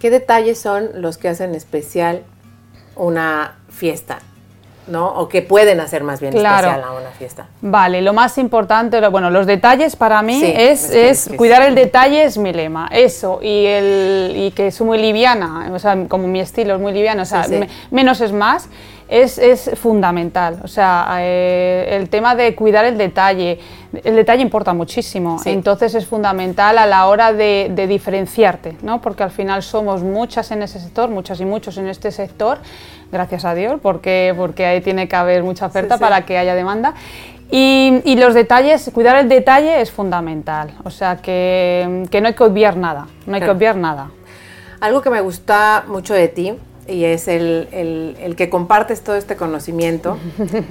¿Qué 0.01 0.09
detalles 0.09 0.59
son 0.59 0.89
los 0.95 1.19
que 1.19 1.29
hacen 1.29 1.55
especial 1.55 2.23
una 2.97 3.59
fiesta? 3.69 4.21
¿No? 4.87 5.09
O 5.09 5.29
que 5.29 5.43
pueden 5.43 5.81
hacer 5.81 6.03
más 6.03 6.21
bien 6.21 6.35
especial 6.35 6.83
a 6.83 6.93
una 6.93 7.11
fiesta. 7.11 7.47
Vale, 7.61 8.03
lo 8.03 8.13
más 8.13 8.39
importante, 8.39 9.07
bueno, 9.09 9.31
los 9.31 9.47
detalles 9.47 9.97
para 9.97 10.23
mí 10.23 10.43
es, 10.45 10.91
es, 10.91 11.31
cuidar 11.37 11.63
el 11.63 11.75
detalle 11.75 12.25
es 12.25 12.39
mi 12.39 12.53
lema, 12.53 12.89
eso, 12.93 13.41
y, 13.43 13.67
el, 13.67 14.33
y 14.37 14.51
que 14.53 14.71
soy 14.71 14.87
muy 14.87 14.99
liviana, 14.99 15.71
o 15.73 15.79
sea, 15.79 15.97
como 16.09 16.29
mi 16.29 16.41
estilo 16.41 16.75
es 16.75 16.81
muy 16.81 16.93
liviano, 16.93 17.23
o 17.23 17.27
sea, 17.27 17.47
menos 17.91 18.21
es 18.21 18.33
más 18.33 18.69
es, 19.09 19.39
es 19.39 19.71
fundamental. 19.75 20.61
O 20.65 20.69
sea, 20.69 21.19
eh, 21.21 21.89
el 21.93 22.09
tema 22.09 22.35
de 22.35 22.55
cuidar 22.55 22.85
el 22.85 22.99
detalle, 22.99 23.59
el 24.05 24.17
detalle 24.17 24.43
importa 24.43 24.73
muchísimo, 24.73 25.39
entonces 25.45 25.95
es 25.95 26.07
fundamental 26.07 26.79
a 26.79 26.87
la 26.87 27.07
hora 27.07 27.33
de, 27.33 27.87
diferenciarte, 27.89 28.77
¿no? 28.83 29.01
porque 29.01 29.23
al 29.23 29.31
final 29.31 29.63
somos 29.63 30.03
muchas 30.03 30.51
en 30.51 30.63
ese 30.63 30.81
sector, 30.81 31.09
muchas 31.09 31.41
y 31.41 31.45
muchos 31.45 31.79
en 31.79 31.89
este 31.89 32.11
sector, 32.11 32.59
gracias 33.13 33.45
a 33.45 33.55
Dios, 33.55 33.79
porque, 33.81 34.35
porque 34.37 34.67
ahí 34.67 34.81
tiene 34.81 35.09
que 35.09 35.17
haber 35.17 35.45
mucha 35.45 35.67
oferta 35.67 35.99
para 35.99 36.23
que 36.23 36.39
haya 36.39 36.55
demanda. 36.55 36.95
Y, 37.49 38.03
y, 38.05 38.17
los 38.17 38.35
detalles, 38.35 38.91
cuidar 38.93 39.15
el 39.17 39.29
detalle 39.29 39.81
es 39.81 39.93
fundamental, 39.93 40.73
o 40.83 40.91
sea 40.91 41.19
que, 41.19 42.05
que 42.11 42.21
no 42.21 42.27
hay 42.27 42.35
que 42.35 42.43
obviar 42.43 42.77
nada, 42.77 43.07
no 43.25 43.37
hay 43.37 43.41
que 43.41 43.51
obviar 43.51 43.77
nada. 43.77 44.11
Algo 44.81 45.01
que 45.01 45.11
me 45.11 45.21
gusta 45.21 45.85
mucho 45.87 46.13
de 46.13 46.27
ti 46.27 46.55
y 46.89 47.05
es 47.05 47.29
el, 47.29 47.69
el, 47.73 48.37
que 48.37 48.49
compartes 48.49 49.03
todo 49.03 49.17
este 49.17 49.37
conocimiento 49.37 50.19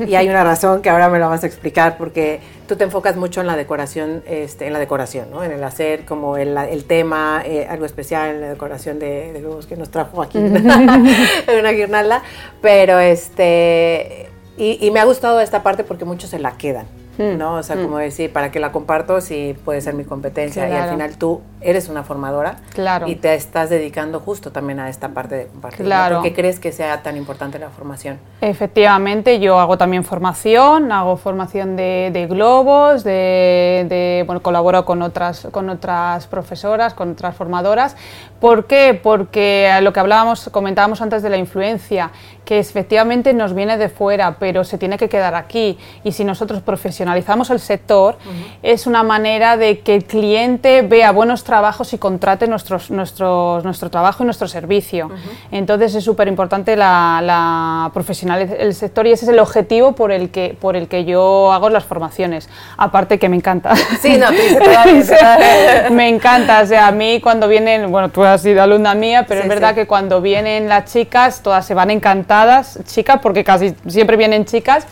y 0.08 0.16
hay 0.16 0.30
una 0.30 0.44
razón 0.44 0.82
que 0.82 0.90
ahora 0.90 1.10
me 1.10 1.20
lo 1.20 1.30
vas 1.30 1.44
a 1.44 1.48
explicar 1.48 1.98
porque 1.98 2.40
tú 2.68 2.76
te 2.76 2.84
enfocas 2.84 3.16
mucho 3.16 3.42
en 3.42 3.48
la 3.48 3.56
decoración, 3.56 4.24
este, 4.26 4.68
en 4.68 4.74
la 4.74 4.80
decoración, 4.80 5.30
¿no? 5.32 5.44
en 5.44 5.52
el 5.52 5.64
hacer 5.64 6.06
como 6.06 6.38
el, 6.38 6.58
el 6.58 6.86
tema, 6.86 7.42
eh, 7.46 7.68
algo 7.70 7.86
especial 7.86 8.36
en 8.36 8.42
la 8.42 8.50
decoración 8.50 9.00
de, 9.00 9.34
de 9.34 9.42
globos 9.42 9.66
que 9.66 9.76
nos 9.76 9.90
trajo 9.90 10.22
aquí 10.22 10.38
en 10.40 11.60
una 11.60 11.72
guirnalda, 11.72 12.24
pero 12.62 13.00
este, 13.00 14.30
y, 14.58 14.86
y 14.86 14.92
me 14.92 15.00
ha 15.00 15.06
gustado 15.06 15.40
esta 15.42 15.64
parte 15.64 15.84
porque 15.84 16.06
muchos 16.06 16.30
se 16.30 16.40
la 16.40 16.58
quedan. 16.58 16.88
Mm, 17.18 17.38
¿no? 17.38 17.56
O 17.56 17.64
sea, 17.64 17.76
mm. 17.76 17.82
como 17.84 17.98
decir, 17.98 18.32
para 18.32 18.52
que 18.52 18.60
la 18.60 18.72
comparto, 18.72 19.22
sí 19.22 19.56
puede 19.64 19.82
ser 19.82 19.94
mi 19.94 20.04
competencia 20.04 20.68
y 20.68 20.74
al 20.74 20.90
final 20.90 21.18
tú 21.18 21.42
eres 21.62 21.90
una 21.90 22.04
formadora 22.04 22.58
claro. 22.74 23.08
y 23.08 23.16
te 23.16 23.34
estás 23.34 23.70
dedicando 23.70 24.20
justo 24.20 24.52
también 24.52 24.80
a 24.80 24.90
esta 24.90 25.10
parte 25.10 25.36
de 25.36 25.48
compartir. 25.48 25.86
Claro. 25.86 26.18
¿Por 26.18 26.24
qué 26.24 26.34
crees 26.34 26.60
que 26.60 26.72
sea 26.72 27.02
tan 27.02 27.18
importante 27.18 27.58
la 27.58 27.70
formación? 27.70 28.20
Efectivamente, 28.42 29.40
yo 29.40 29.60
hago 29.60 29.78
también 29.78 30.04
formación, 30.04 30.92
hago 30.92 31.18
formación 31.18 31.76
de, 31.76 32.28
globos, 32.30 33.04
de, 33.04 34.24
bueno, 34.26 34.42
colaboro 34.42 34.86
con 34.86 35.02
otras, 35.02 35.48
con 35.52 35.70
otras 35.70 36.28
profesoras, 36.28 36.94
con 36.94 37.12
otras 37.12 37.36
formadoras. 37.36 37.96
¿Por 38.40 38.66
qué? 38.66 39.00
Porque 39.02 39.72
lo 39.82 39.94
que 39.94 40.00
hablábamos, 40.00 40.50
comentábamos 40.52 41.02
antes 41.02 41.24
de 41.24 41.30
la 41.30 41.38
influencia, 41.38 42.12
que 42.44 42.60
efectivamente 42.60 43.34
nos 43.34 43.54
viene 43.54 43.78
de 43.78 43.90
fuera, 43.90 44.38
pero 44.40 44.64
se 44.64 44.78
tiene 44.78 44.98
que 44.98 45.10
quedar 45.10 45.34
aquí. 45.34 45.78
Y 46.04 46.12
si 46.12 46.24
nosotros 46.24 46.62
profesionalizamos 47.06 47.50
el 47.50 47.60
sector, 47.60 48.18
es 48.64 48.88
una 48.88 49.04
manera 49.04 49.58
de 49.58 49.80
que 49.80 49.96
el 49.96 50.06
cliente 50.06 50.82
vea 50.82 51.12
buenos 51.12 51.44
trabajos 51.44 51.94
y 51.94 51.98
contrate 51.98 52.48
nuestros, 52.48 52.90
nuestros, 52.92 53.64
nuestro 53.64 53.90
trabajo 53.90 54.24
y 54.24 54.26
nuestro 54.26 54.48
servicio. 54.48 55.10
Entonces 55.52 55.96
es 55.96 56.04
súper 56.04 56.28
importante 56.28 56.76
la, 56.76 57.22
la 57.24 57.92
profesionalización 57.94 58.60
del 58.60 58.74
sector 58.76 59.08
y 59.08 59.12
ese 59.12 59.26
es 59.26 59.30
el 59.30 59.40
objetivo 59.40 59.94
por 59.94 60.12
el 60.12 60.30
que, 60.30 60.58
por 60.60 60.76
el 60.76 60.88
que 60.88 61.06
yo 61.06 61.52
hago 61.52 61.70
las 61.70 61.86
formaciones. 61.86 62.50
Aparte 62.78 63.20
que 63.20 63.30
me 63.30 63.36
encanta. 63.36 63.76
Sí, 64.02 64.18
no, 64.18 64.28
me 65.92 66.10
encanta. 66.10 66.62
O 66.62 66.66
sea, 66.66 66.88
a 66.88 66.92
mí 66.92 67.22
cuando 67.22 67.48
vienen, 67.48 67.92
bueno, 67.92 68.10
tú 68.10 68.24
has 68.24 68.42
sido 68.42 68.62
alumna 68.62 68.96
mía, 68.96 69.26
pero 69.28 69.42
es 69.42 69.48
verdad 69.48 69.76
que 69.76 69.88
cuando 69.88 70.22
vienen 70.22 70.68
las 70.68 70.92
chicas, 70.92 71.42
todas 71.42 71.66
se 71.66 71.74
van 71.74 71.92
encantar 71.92 72.66
chicas, 72.86 73.20
porque 73.22 73.44
casi 73.44 73.74
siempre 73.88 74.18
vienen 74.18 74.46
chicas, 74.46 74.86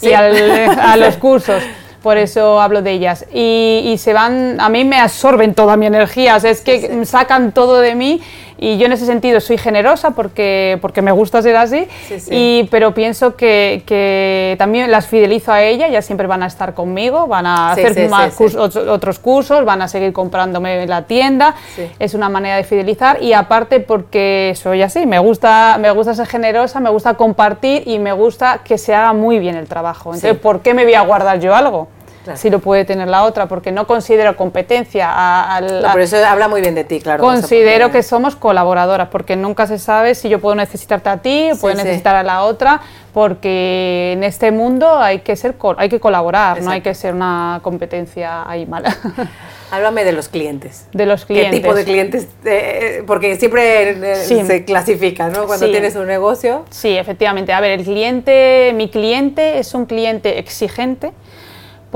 y 0.00 0.12
a 0.12 0.96
los 0.96 1.16
cursos. 1.16 1.62
Por 2.02 2.18
eso 2.18 2.60
hablo 2.60 2.82
de 2.82 2.92
ellas. 2.92 3.26
Y, 3.32 3.96
se 3.98 4.12
van, 4.12 4.60
a 4.60 4.68
mí 4.68 4.84
me 4.84 5.00
absorben 5.00 5.54
toda 5.54 5.76
mi 5.76 5.86
energía, 5.86 6.36
es 6.36 6.60
que 6.60 7.04
sacan 7.04 7.50
todo 7.50 7.80
de 7.80 7.96
mí 7.96 8.20
y 8.58 8.78
yo 8.78 8.86
en 8.86 8.92
ese 8.92 9.06
sentido 9.06 9.40
soy 9.40 9.58
generosa 9.58 10.12
porque, 10.12 10.78
porque 10.80 11.02
me 11.02 11.12
gusta 11.12 11.42
ser 11.42 11.56
así, 11.56 11.88
y, 12.30 12.64
pero 12.70 12.94
pienso 12.94 13.36
que, 13.36 13.82
que, 13.86 14.56
también 14.58 14.90
las 14.90 15.06
fidelizo 15.06 15.52
a 15.52 15.62
ella, 15.62 15.88
ellas 15.88 16.04
siempre 16.04 16.26
van 16.26 16.42
a 16.42 16.46
estar 16.46 16.74
conmigo, 16.74 17.26
van 17.26 17.46
a 17.46 17.72
hacer 17.72 18.08
más 18.08 18.38
otros 18.40 19.18
cursos, 19.18 19.64
van 19.64 19.82
a 19.82 19.88
seguir 19.88 20.12
comprándome 20.12 20.82
en 20.82 20.90
la 20.90 21.02
tienda, 21.02 21.54
es 21.98 22.14
una 22.14 22.28
manera 22.28 22.56
de 22.56 22.64
fidelizar 22.64 23.22
y 23.22 23.32
aparte 23.32 23.80
porque 23.80 24.54
soy 24.56 24.82
así, 24.82 25.06
me 25.06 25.18
gusta, 25.18 25.78
me 25.80 25.90
gusta 25.90 26.14
ser 26.14 26.26
generosa, 26.26 26.80
me 26.80 26.90
gusta 26.90 27.14
compartir 27.14 27.82
y 27.86 27.98
me 27.98 28.12
gusta 28.12 28.60
que 28.64 28.78
se 28.78 28.94
haga 28.94 29.12
muy 29.12 29.38
bien 29.38 29.56
el 29.56 29.68
trabajo. 29.68 30.14
Entonces, 30.14 30.38
¿por 30.38 30.60
qué 30.60 30.74
me 30.74 30.84
voy 30.84 30.94
a 30.94 31.02
guardar 31.02 31.40
yo 31.40 31.54
algo? 31.54 31.88
Si 32.34 32.50
lo 32.50 32.58
puede 32.58 32.84
tener 32.84 33.08
la 33.08 33.24
otra, 33.24 33.46
porque 33.46 33.72
no 33.72 33.86
considero 33.86 34.36
competencia. 34.36 35.08
A, 35.08 35.60
por 35.92 36.00
eso 36.00 36.16
habla 36.24 36.48
muy 36.48 36.60
bien 36.60 36.74
de 36.74 36.84
ti, 36.84 37.00
claro. 37.00 37.22
Considero 37.22 37.90
que 37.90 38.02
somos 38.02 38.36
colaboradoras, 38.36 39.08
porque 39.08 39.36
nunca 39.36 39.66
se 39.66 39.78
sabe 39.78 40.14
si 40.14 40.28
yo 40.28 40.40
puedo 40.40 40.56
necesitarte 40.56 41.08
a 41.08 41.18
ti 41.18 41.50
o 41.52 41.56
puedo 41.56 41.74
necesitar 41.74 42.16
a 42.16 42.22
la 42.22 42.42
otra, 42.42 42.80
porque 43.12 44.12
en 44.12 44.24
este 44.24 44.50
mundo 44.50 44.98
hay 44.98 45.20
que 45.20 45.36
ser 45.36 45.54
hay 45.78 45.88
que 45.88 46.00
colaborar, 46.00 46.62
no 46.62 46.70
hay 46.70 46.80
que 46.80 46.94
ser 46.94 47.14
una 47.14 47.60
competencia 47.62 48.48
ahí 48.48 48.66
mala. 48.66 48.94
Háblame 49.70 50.04
de 50.04 50.12
los 50.12 50.28
clientes. 50.28 50.86
De 50.92 51.06
los 51.06 51.24
clientes. 51.24 51.50
¿Qué 51.50 51.56
tipo 51.60 51.74
de 51.74 51.84
clientes? 51.84 52.28
Eh, 52.44 53.02
porque 53.06 53.36
siempre 53.36 54.12
eh, 54.12 54.16
se 54.16 54.64
clasifica, 54.64 55.28
¿no? 55.28 55.46
Cuando 55.46 55.66
tienes 55.66 55.96
un 55.96 56.06
negocio. 56.06 56.64
Sí, 56.70 56.96
efectivamente. 56.96 57.52
A 57.52 57.60
ver, 57.60 57.72
el 57.72 57.84
cliente, 57.84 58.72
mi 58.76 58.88
cliente 58.88 59.58
es 59.58 59.74
un 59.74 59.86
cliente 59.86 60.38
exigente, 60.38 61.12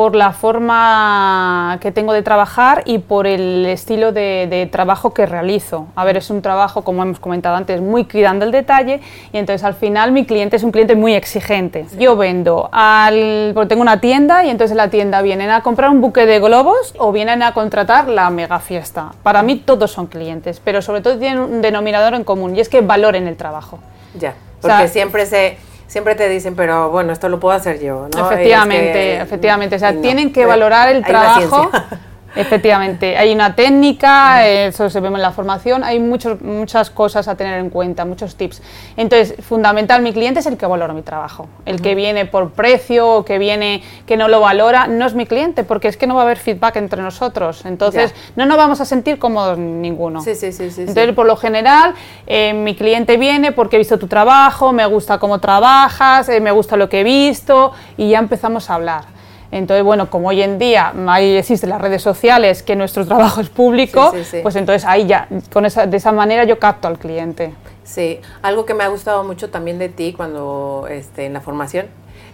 por 0.00 0.16
la 0.16 0.32
forma 0.32 1.76
que 1.82 1.92
tengo 1.92 2.14
de 2.14 2.22
trabajar 2.22 2.84
y 2.86 3.00
por 3.00 3.26
el 3.26 3.66
estilo 3.66 4.12
de, 4.12 4.66
trabajo 4.72 5.12
que 5.12 5.26
realizo. 5.26 5.88
A 5.94 6.06
ver, 6.06 6.16
es 6.16 6.30
un 6.30 6.40
trabajo, 6.40 6.84
como 6.84 7.02
hemos 7.02 7.20
comentado 7.20 7.54
antes, 7.54 7.82
muy 7.82 8.06
cuidando 8.06 8.46
el 8.46 8.50
detalle 8.50 9.02
y 9.30 9.36
entonces 9.36 9.62
al 9.62 9.74
final 9.74 10.12
mi 10.12 10.24
cliente 10.24 10.56
es 10.56 10.62
un 10.62 10.72
cliente 10.72 10.96
muy 10.96 11.12
exigente. 11.12 11.84
Yo 11.98 12.16
vendo, 12.16 12.70
al, 12.72 13.50
porque 13.52 13.68
tengo 13.68 13.82
una 13.82 14.00
tienda 14.00 14.42
y 14.42 14.48
entonces 14.48 14.70
en 14.70 14.78
la 14.78 14.88
tienda 14.88 15.20
vienen 15.20 15.50
a 15.50 15.62
comprar 15.62 15.90
un 15.90 16.00
buque 16.00 16.24
de 16.24 16.40
globos 16.40 16.94
o 16.96 17.12
vienen 17.12 17.42
a 17.42 17.52
contratar 17.52 18.08
la 18.08 18.30
mega 18.30 18.58
fiesta. 18.58 19.12
Para 19.22 19.42
mí 19.42 19.56
todos 19.56 19.90
son 19.90 20.06
clientes, 20.06 20.62
pero 20.64 20.80
sobre 20.80 21.02
todo 21.02 21.18
tienen 21.18 21.40
un 21.40 21.60
denominador 21.60 22.14
en 22.14 22.24
común 22.24 22.56
y 22.56 22.60
es 22.60 22.70
que 22.70 22.80
valoren 22.80 23.26
el 23.26 23.36
trabajo. 23.36 23.80
Ya, 24.18 24.32
porque 24.62 24.88
siempre 24.88 25.26
se 25.26 25.58
siempre 25.90 26.14
te 26.14 26.28
dicen, 26.28 26.54
pero 26.54 26.88
bueno, 26.90 27.12
esto 27.12 27.28
lo 27.28 27.40
puedo 27.40 27.56
hacer 27.56 27.80
yo, 27.80 28.08
¿no? 28.16 28.30
Efectivamente, 28.30 29.20
efectivamente. 29.20 29.74
O 29.74 29.78
sea, 29.78 30.00
tienen 30.00 30.32
que 30.32 30.46
valorar 30.46 30.88
el 30.88 31.04
trabajo. 31.04 31.70
Efectivamente, 32.36 33.16
hay 33.16 33.32
una 33.32 33.54
técnica, 33.56 34.46
eso 34.46 34.88
se 34.88 35.00
ve 35.00 35.08
en 35.08 35.20
la 35.20 35.32
formación, 35.32 35.82
hay 35.82 35.98
muchos, 35.98 36.40
muchas 36.40 36.90
cosas 36.90 37.26
a 37.28 37.36
tener 37.36 37.58
en 37.58 37.70
cuenta, 37.70 38.04
muchos 38.04 38.36
tips. 38.36 38.62
Entonces, 38.96 39.34
fundamental, 39.44 40.02
mi 40.02 40.12
cliente 40.12 40.40
es 40.40 40.46
el 40.46 40.56
que 40.56 40.66
valora 40.66 40.94
mi 40.94 41.02
trabajo. 41.02 41.48
El 41.66 41.82
que 41.82 41.94
viene 41.94 42.26
por 42.26 42.50
precio 42.52 43.08
o 43.08 43.24
que 43.24 43.38
viene 43.38 43.82
que 44.06 44.16
no 44.16 44.28
lo 44.28 44.40
valora, 44.40 44.86
no 44.86 45.06
es 45.06 45.14
mi 45.14 45.26
cliente, 45.26 45.64
porque 45.64 45.88
es 45.88 45.96
que 45.96 46.06
no 46.06 46.14
va 46.14 46.22
a 46.22 46.24
haber 46.24 46.38
feedback 46.38 46.76
entre 46.76 47.02
nosotros. 47.02 47.64
Entonces, 47.64 48.14
no 48.36 48.46
nos 48.46 48.56
vamos 48.56 48.80
a 48.80 48.84
sentir 48.84 49.18
cómodos 49.18 49.58
ninguno. 49.58 50.22
Sí, 50.22 50.34
sí, 50.34 50.52
sí. 50.52 50.68
Entonces, 50.78 51.12
por 51.14 51.26
lo 51.26 51.36
general, 51.36 51.94
eh, 52.26 52.52
mi 52.52 52.76
cliente 52.76 53.16
viene 53.16 53.52
porque 53.52 53.76
he 53.76 53.78
visto 53.78 53.98
tu 53.98 54.06
trabajo, 54.06 54.72
me 54.72 54.86
gusta 54.86 55.18
cómo 55.18 55.40
trabajas, 55.40 56.28
eh, 56.28 56.40
me 56.40 56.52
gusta 56.52 56.76
lo 56.76 56.88
que 56.88 57.00
he 57.00 57.04
visto 57.04 57.72
y 57.96 58.10
ya 58.10 58.18
empezamos 58.18 58.70
a 58.70 58.74
hablar. 58.74 59.19
Entonces, 59.52 59.84
bueno, 59.84 60.10
como 60.10 60.28
hoy 60.28 60.42
en 60.42 60.58
día 60.58 60.92
ahí 61.08 61.36
existen 61.36 61.70
las 61.70 61.80
redes 61.80 62.02
sociales, 62.02 62.62
que 62.62 62.76
nuestro 62.76 63.04
trabajo 63.06 63.40
es 63.40 63.48
público, 63.48 64.12
pues 64.42 64.56
entonces 64.56 64.84
ahí 64.84 65.06
ya, 65.06 65.28
con 65.52 65.66
esa, 65.66 65.86
de 65.86 65.96
esa 65.96 66.12
manera 66.12 66.44
yo 66.44 66.58
capto 66.58 66.86
al 66.86 66.98
cliente. 66.98 67.52
Sí, 67.82 68.20
algo 68.42 68.64
que 68.64 68.74
me 68.74 68.84
ha 68.84 68.88
gustado 68.88 69.24
mucho 69.24 69.50
también 69.50 69.78
de 69.78 69.88
ti 69.88 70.12
cuando 70.16 70.86
este, 70.88 71.26
en 71.26 71.32
la 71.32 71.40
formación, 71.40 71.86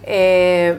eh, 0.02 0.78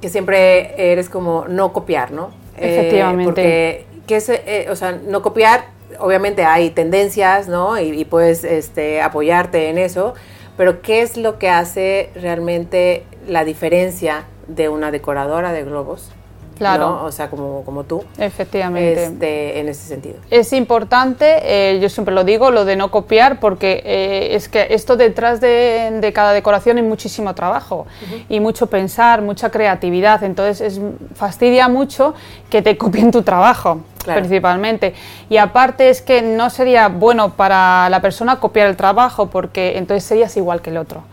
que 0.00 0.08
siempre 0.08 0.92
eres 0.92 1.08
como 1.08 1.46
no 1.48 1.72
copiar, 1.72 2.12
¿no? 2.12 2.30
Eh, 2.56 2.78
Efectivamente. 2.78 3.24
porque, 3.24 3.86
¿qué 4.06 4.16
es, 4.16 4.28
eh, 4.28 4.68
o 4.70 4.76
sea, 4.76 4.92
no 4.92 5.22
copiar, 5.22 5.64
obviamente 5.98 6.44
hay 6.44 6.70
tendencias, 6.70 7.48
¿no? 7.48 7.80
Y, 7.80 8.00
y 8.00 8.04
puedes 8.04 8.44
este, 8.44 9.02
apoyarte 9.02 9.68
en 9.68 9.78
eso, 9.78 10.14
pero 10.56 10.82
¿qué 10.82 11.02
es 11.02 11.16
lo 11.16 11.40
que 11.40 11.50
hace 11.50 12.10
realmente 12.14 13.04
la 13.26 13.44
diferencia 13.44 14.24
de 14.46 14.68
una 14.68 14.90
decoradora 14.90 15.52
de 15.52 15.64
globos. 15.64 16.10
Claro. 16.58 17.04
O 17.04 17.10
sea, 17.12 17.28
como, 17.28 17.64
como 17.64 17.84
tú. 17.84 18.04
Efectivamente. 18.18 19.04
Este, 19.04 19.60
en 19.60 19.68
ese 19.68 19.88
sentido. 19.88 20.16
Es 20.30 20.52
importante, 20.52 21.40
eh, 21.42 21.80
yo 21.80 21.88
siempre 21.88 22.14
lo 22.14 22.24
digo, 22.24 22.50
lo 22.50 22.64
de 22.64 22.76
no 22.76 22.90
copiar, 22.90 23.40
porque 23.40 23.82
eh, 23.84 24.34
es 24.36 24.48
que 24.48 24.68
esto 24.70 24.96
detrás 24.96 25.40
de, 25.40 26.12
cada 26.14 26.32
decoración 26.32 26.76
hay 26.76 26.82
muchísimo 26.82 27.34
trabajo 27.34 27.86
y 28.28 28.40
mucho 28.40 28.68
pensar, 28.68 29.22
mucha 29.22 29.50
creatividad. 29.50 30.22
Entonces, 30.22 30.60
es, 30.60 30.80
fastidia 31.14 31.68
mucho 31.68 32.14
que 32.50 32.62
te 32.62 32.76
copien 32.76 33.10
tu 33.10 33.22
trabajo. 33.22 33.80
principalmente. 34.04 34.94
Y 35.28 35.36
aparte 35.36 35.88
es 35.88 36.02
que 36.02 36.22
no 36.22 36.50
sería 36.50 36.88
bueno 36.88 37.34
para 37.34 37.88
la 37.88 38.00
persona 38.00 38.40
copiar 38.40 38.68
el 38.68 38.76
trabajo 38.76 39.30
porque 39.30 39.78
entonces 39.78 40.04
serías 40.04 40.36
igual 40.36 40.60
que 40.60 40.70
el 40.70 40.76
otro. 40.76 41.04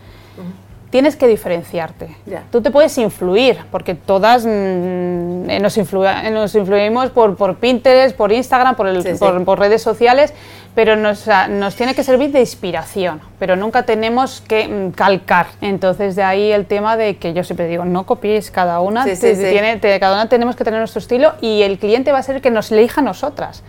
Tienes 0.90 1.16
que 1.16 1.26
diferenciarte. 1.28 2.16
Tú 2.50 2.60
te 2.60 2.70
puedes 2.70 2.96
influir, 2.98 3.58
porque 3.70 3.94
todas 3.94 4.44
mm, 4.44 5.48
eh, 5.48 5.58
nos, 5.60 5.76
nos, 5.76 6.54
influimos 6.54 7.10
por, 7.10 7.36
por, 7.36 7.56
Pinterest, 7.56 8.16
por 8.16 8.32
Instagram, 8.32 8.74
por, 8.74 8.88
el, 8.88 9.02
por, 9.44 9.58
redes 9.58 9.82
sociales, 9.82 10.34
pero 10.74 10.96
nos, 10.96 11.26
nos, 11.48 11.76
tiene 11.76 11.94
que 11.94 12.02
servir 12.02 12.32
de 12.32 12.40
inspiración, 12.40 13.20
pero 13.38 13.56
nunca 13.56 13.84
tenemos 13.84 14.40
que 14.40 14.66
mm, 14.66 14.90
calcar. 14.90 15.46
Entonces 15.60 16.16
de 16.16 16.24
ahí 16.24 16.50
el 16.50 16.66
tema 16.66 16.96
de 16.96 17.16
que 17.16 17.32
yo 17.32 17.44
siempre 17.44 17.68
digo, 17.68 17.84
no 17.84 18.04
copiéis 18.04 18.50
cada 18.50 18.80
una, 18.80 19.04
tiene, 19.04 19.78
cada 20.00 20.14
una 20.14 20.28
tenemos 20.28 20.56
que 20.56 20.64
tener 20.64 20.80
nuestro 20.80 20.98
estilo 20.98 21.34
y 21.40 21.62
el 21.62 21.78
cliente 21.78 22.10
va 22.10 22.18
a 22.18 22.22
ser 22.22 22.36
el 22.36 22.42
que 22.42 22.50
nos 22.50 22.72
elija 22.72 23.00
a 23.00 23.04
nosotras 23.04 23.62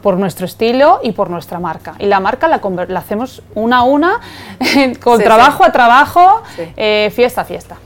por, 0.00 0.16
nuestro 0.16 0.46
estilo 0.46 1.00
y 1.02 1.12
por 1.12 1.28
nuestra 1.28 1.58
marca. 1.58 1.94
Y 1.98 2.06
la 2.06 2.20
marca 2.20 2.46
la, 2.46 2.60
la 2.88 3.00
hacemos 3.00 3.42
una 3.54 3.78
a 3.78 3.82
una, 3.82 4.20
con 5.02 5.20
trabajo 5.20 5.64
a 5.64 5.72
trabajo, 5.72 6.42
eh, 6.76 7.10
fiesta 7.14 7.40
a 7.40 7.44
fiesta. 7.44 7.76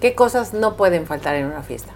¿Qué 0.00 0.14
cosas 0.14 0.52
no 0.52 0.74
pueden 0.74 1.06
faltar 1.06 1.36
en 1.36 1.46
una 1.46 1.62
fiesta? 1.62 1.92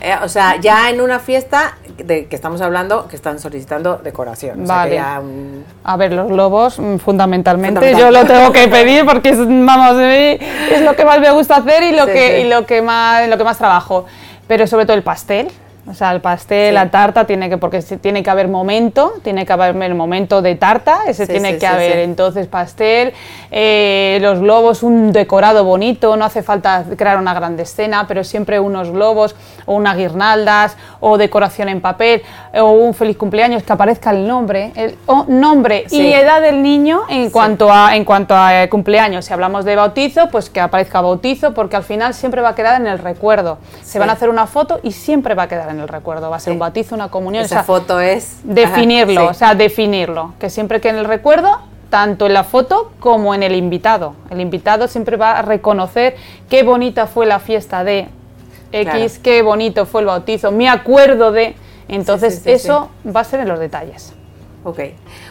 Eh, 0.00 0.14
o 0.22 0.28
sea, 0.28 0.56
ya 0.60 0.90
en 0.90 1.00
una 1.00 1.18
fiesta 1.18 1.76
de 1.96 2.26
que 2.26 2.36
estamos 2.36 2.60
hablando, 2.60 3.08
que 3.08 3.16
están 3.16 3.38
solicitando 3.38 3.98
decoración. 3.98 4.66
vale. 4.66 4.98
A 4.98 5.96
ver, 5.96 6.12
los 6.12 6.28
globos, 6.28 6.78
mm, 6.78 6.96
fundamentalmente, 6.96 7.94
yo 7.96 8.10
lo 8.10 8.24
tengo 8.24 8.52
que 8.52 8.68
pedir 8.76 9.04
porque 9.04 9.30
es, 9.30 9.38
vamos, 9.38 10.00
es 10.00 10.82
lo 10.82 10.94
que 10.94 11.04
más 11.04 11.20
me 11.20 11.30
gusta 11.30 11.56
hacer 11.56 11.82
y 11.84 11.96
lo, 11.96 12.06
que, 12.06 12.40
y 12.40 12.48
lo, 12.48 12.66
que, 12.66 12.82
más, 12.82 13.28
lo 13.28 13.38
que 13.38 13.44
más 13.44 13.58
trabajo. 13.58 14.06
Pero 14.46 14.66
sobre 14.66 14.86
todo 14.86 14.96
el 14.96 15.02
pastel. 15.02 15.48
O 15.88 15.94
sea, 15.94 16.12
el 16.12 16.20
pastel, 16.20 16.74
la 16.74 16.90
tarta, 16.90 17.26
tiene 17.26 17.48
que, 17.48 17.56
porque 17.56 17.80
tiene 17.80 18.22
que 18.22 18.28
haber 18.28 18.48
momento, 18.48 19.14
tiene 19.22 19.46
que 19.46 19.52
haber 19.52 19.74
el 19.82 19.94
momento 19.94 20.42
de 20.42 20.54
tarta, 20.54 21.00
ese 21.06 21.26
tiene 21.26 21.56
que 21.56 21.66
haber. 21.66 21.98
Entonces, 22.00 22.46
pastel, 22.46 23.14
eh, 23.50 24.18
los 24.20 24.40
globos, 24.40 24.82
un 24.82 25.12
decorado 25.12 25.64
bonito, 25.64 26.16
no 26.16 26.26
hace 26.26 26.42
falta 26.42 26.84
crear 26.96 27.18
una 27.18 27.32
gran 27.32 27.58
escena, 27.58 28.06
pero 28.06 28.22
siempre 28.22 28.60
unos 28.60 28.90
globos, 28.90 29.34
o 29.64 29.74
unas 29.74 29.96
guirnaldas, 29.96 30.76
o 31.00 31.16
decoración 31.16 31.68
en 31.70 31.80
papel, 31.80 32.22
o 32.54 32.72
un 32.72 32.92
feliz 32.92 33.16
cumpleaños, 33.16 33.62
que 33.62 33.72
aparezca 33.72 34.10
el 34.10 34.26
nombre, 34.26 34.72
el 34.74 34.96
nombre 35.28 35.86
y 35.90 36.12
edad 36.12 36.42
del 36.42 36.62
niño 36.62 37.02
en 37.08 37.30
cuanto 37.30 37.72
a, 37.72 37.96
en 37.96 38.04
cuanto 38.04 38.36
a 38.36 38.64
eh, 38.64 38.68
cumpleaños. 38.68 39.24
Si 39.24 39.32
hablamos 39.32 39.64
de 39.64 39.76
bautizo, 39.76 40.28
pues 40.30 40.50
que 40.50 40.60
aparezca 40.60 41.00
bautizo, 41.00 41.54
porque 41.54 41.76
al 41.76 41.84
final 41.84 42.12
siempre 42.12 42.42
va 42.42 42.50
a 42.50 42.54
quedar 42.54 42.80
en 42.80 42.86
el 42.86 42.98
recuerdo. 42.98 43.58
Se 43.82 43.98
van 43.98 44.10
a 44.10 44.12
hacer 44.12 44.28
una 44.28 44.46
foto 44.46 44.80
y 44.82 44.92
siempre 44.92 45.34
va 45.34 45.44
a 45.44 45.48
quedar 45.48 45.70
en 45.70 45.77
el 45.80 45.88
recuerdo. 45.88 46.30
Va 46.30 46.36
a 46.36 46.40
ser 46.40 46.52
un 46.52 46.58
bautizo, 46.58 46.94
una 46.94 47.08
comunión. 47.08 47.44
Esa 47.44 47.64
foto 47.64 48.00
es... 48.00 48.40
Definirlo, 48.44 49.28
o 49.28 49.34
sea, 49.34 49.54
definirlo. 49.54 50.34
Que 50.38 50.50
siempre 50.50 50.80
que 50.80 50.88
en 50.88 50.96
el 50.96 51.04
recuerdo, 51.04 51.58
tanto 51.90 52.26
en 52.26 52.34
la 52.34 52.44
foto 52.44 52.92
como 53.00 53.34
en 53.34 53.42
el 53.42 53.54
invitado. 53.54 54.14
El 54.30 54.40
invitado 54.40 54.88
siempre 54.88 55.16
va 55.16 55.38
a 55.38 55.42
reconocer 55.42 56.16
qué 56.48 56.62
bonita 56.62 57.06
fue 57.06 57.26
la 57.26 57.38
fiesta 57.38 57.84
de 57.84 58.08
X, 58.72 59.18
qué 59.18 59.42
bonito 59.42 59.86
fue 59.86 60.02
el 60.02 60.06
bautizo, 60.08 60.52
me 60.52 60.68
acuerdo 60.68 61.32
de... 61.32 61.56
Entonces 61.88 62.46
eso 62.46 62.90
va 63.06 63.20
a 63.20 63.24
ser 63.24 63.40
en 63.40 63.48
los 63.48 63.58
detalles. 63.58 64.12
Ok, 64.64 64.80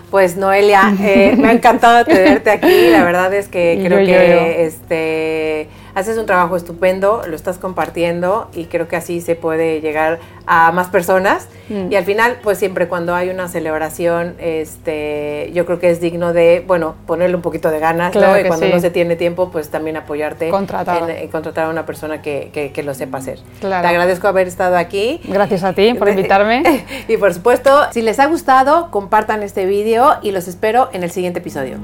pues 0.10 0.38
Noelia, 0.38 0.94
eh, 1.02 1.36
me 1.38 1.50
ha 1.50 1.52
encantado 1.54 2.06
tenerte 2.06 2.50
aquí, 2.50 2.90
la 2.90 3.04
verdad 3.04 3.34
es 3.34 3.48
que 3.48 3.82
creo 3.84 4.00
que 4.06 4.66
este 4.66 5.70
haces 5.98 6.20
un 6.20 6.28
trabajo 6.28 6.56
estupendo, 6.56 7.24
lo 7.28 7.36
estás 7.36 7.58
compartiendo 7.58 8.50
y 8.54 8.66
creo 8.66 8.88
que 8.88 8.96
así 8.96 9.20
se 9.20 9.34
puede 9.34 9.82
llegar 9.82 10.20
a 10.46 10.72
más 10.72 10.90
personas. 10.90 11.48
Mm. 11.70 11.92
Y 11.92 11.96
al 11.96 12.06
final, 12.06 12.38
pues 12.44 12.60
siempre 12.60 12.88
cuando 12.88 13.16
hay 13.16 13.30
una 13.30 13.48
celebración, 13.48 14.36
este, 14.38 15.50
yo 15.56 15.66
creo 15.66 15.80
que 15.80 15.90
es 15.90 16.00
digno 16.00 16.34
de, 16.34 16.64
bueno, 16.68 16.94
ponerle 17.08 17.36
un 17.36 17.42
poquito 17.42 17.72
de 17.72 17.80
ganas, 17.80 18.14
¿no? 18.14 18.40
Y 18.40 18.44
cuando 18.44 18.68
no 18.68 18.80
se 18.80 18.92
tiene 18.92 19.16
tiempo, 19.16 19.50
pues 19.50 19.70
también 19.70 19.98
apoyarte 19.98 20.50
contratar. 20.50 21.10
En, 21.10 21.30
contratar 21.30 21.66
a 21.66 21.70
una 21.70 21.88
persona 21.88 22.22
que, 22.22 22.52
que, 22.54 22.84
lo 22.84 22.94
sepa 22.94 23.18
hacer. 23.18 23.40
Te 23.60 23.68
agradezco 23.68 24.28
haber 24.28 24.48
estado 24.48 24.78
aquí. 24.78 25.20
Gracias 25.24 25.64
a 25.64 25.74
ti 25.74 25.96
por 25.96 26.10
invitarme. 26.10 26.86
y 27.08 27.18
por 27.18 27.34
supuesto, 27.34 27.72
si 27.92 28.04
les 28.04 28.20
ha 28.20 28.28
gustado, 28.28 28.92
compartan 28.92 29.42
este 29.42 29.66
vídeo 29.66 29.97
y 30.22 30.32
los 30.32 30.48
espero 30.48 30.90
en 30.94 31.04
el 31.04 31.12
siguiente 31.12 31.40
episodio. 31.40 31.78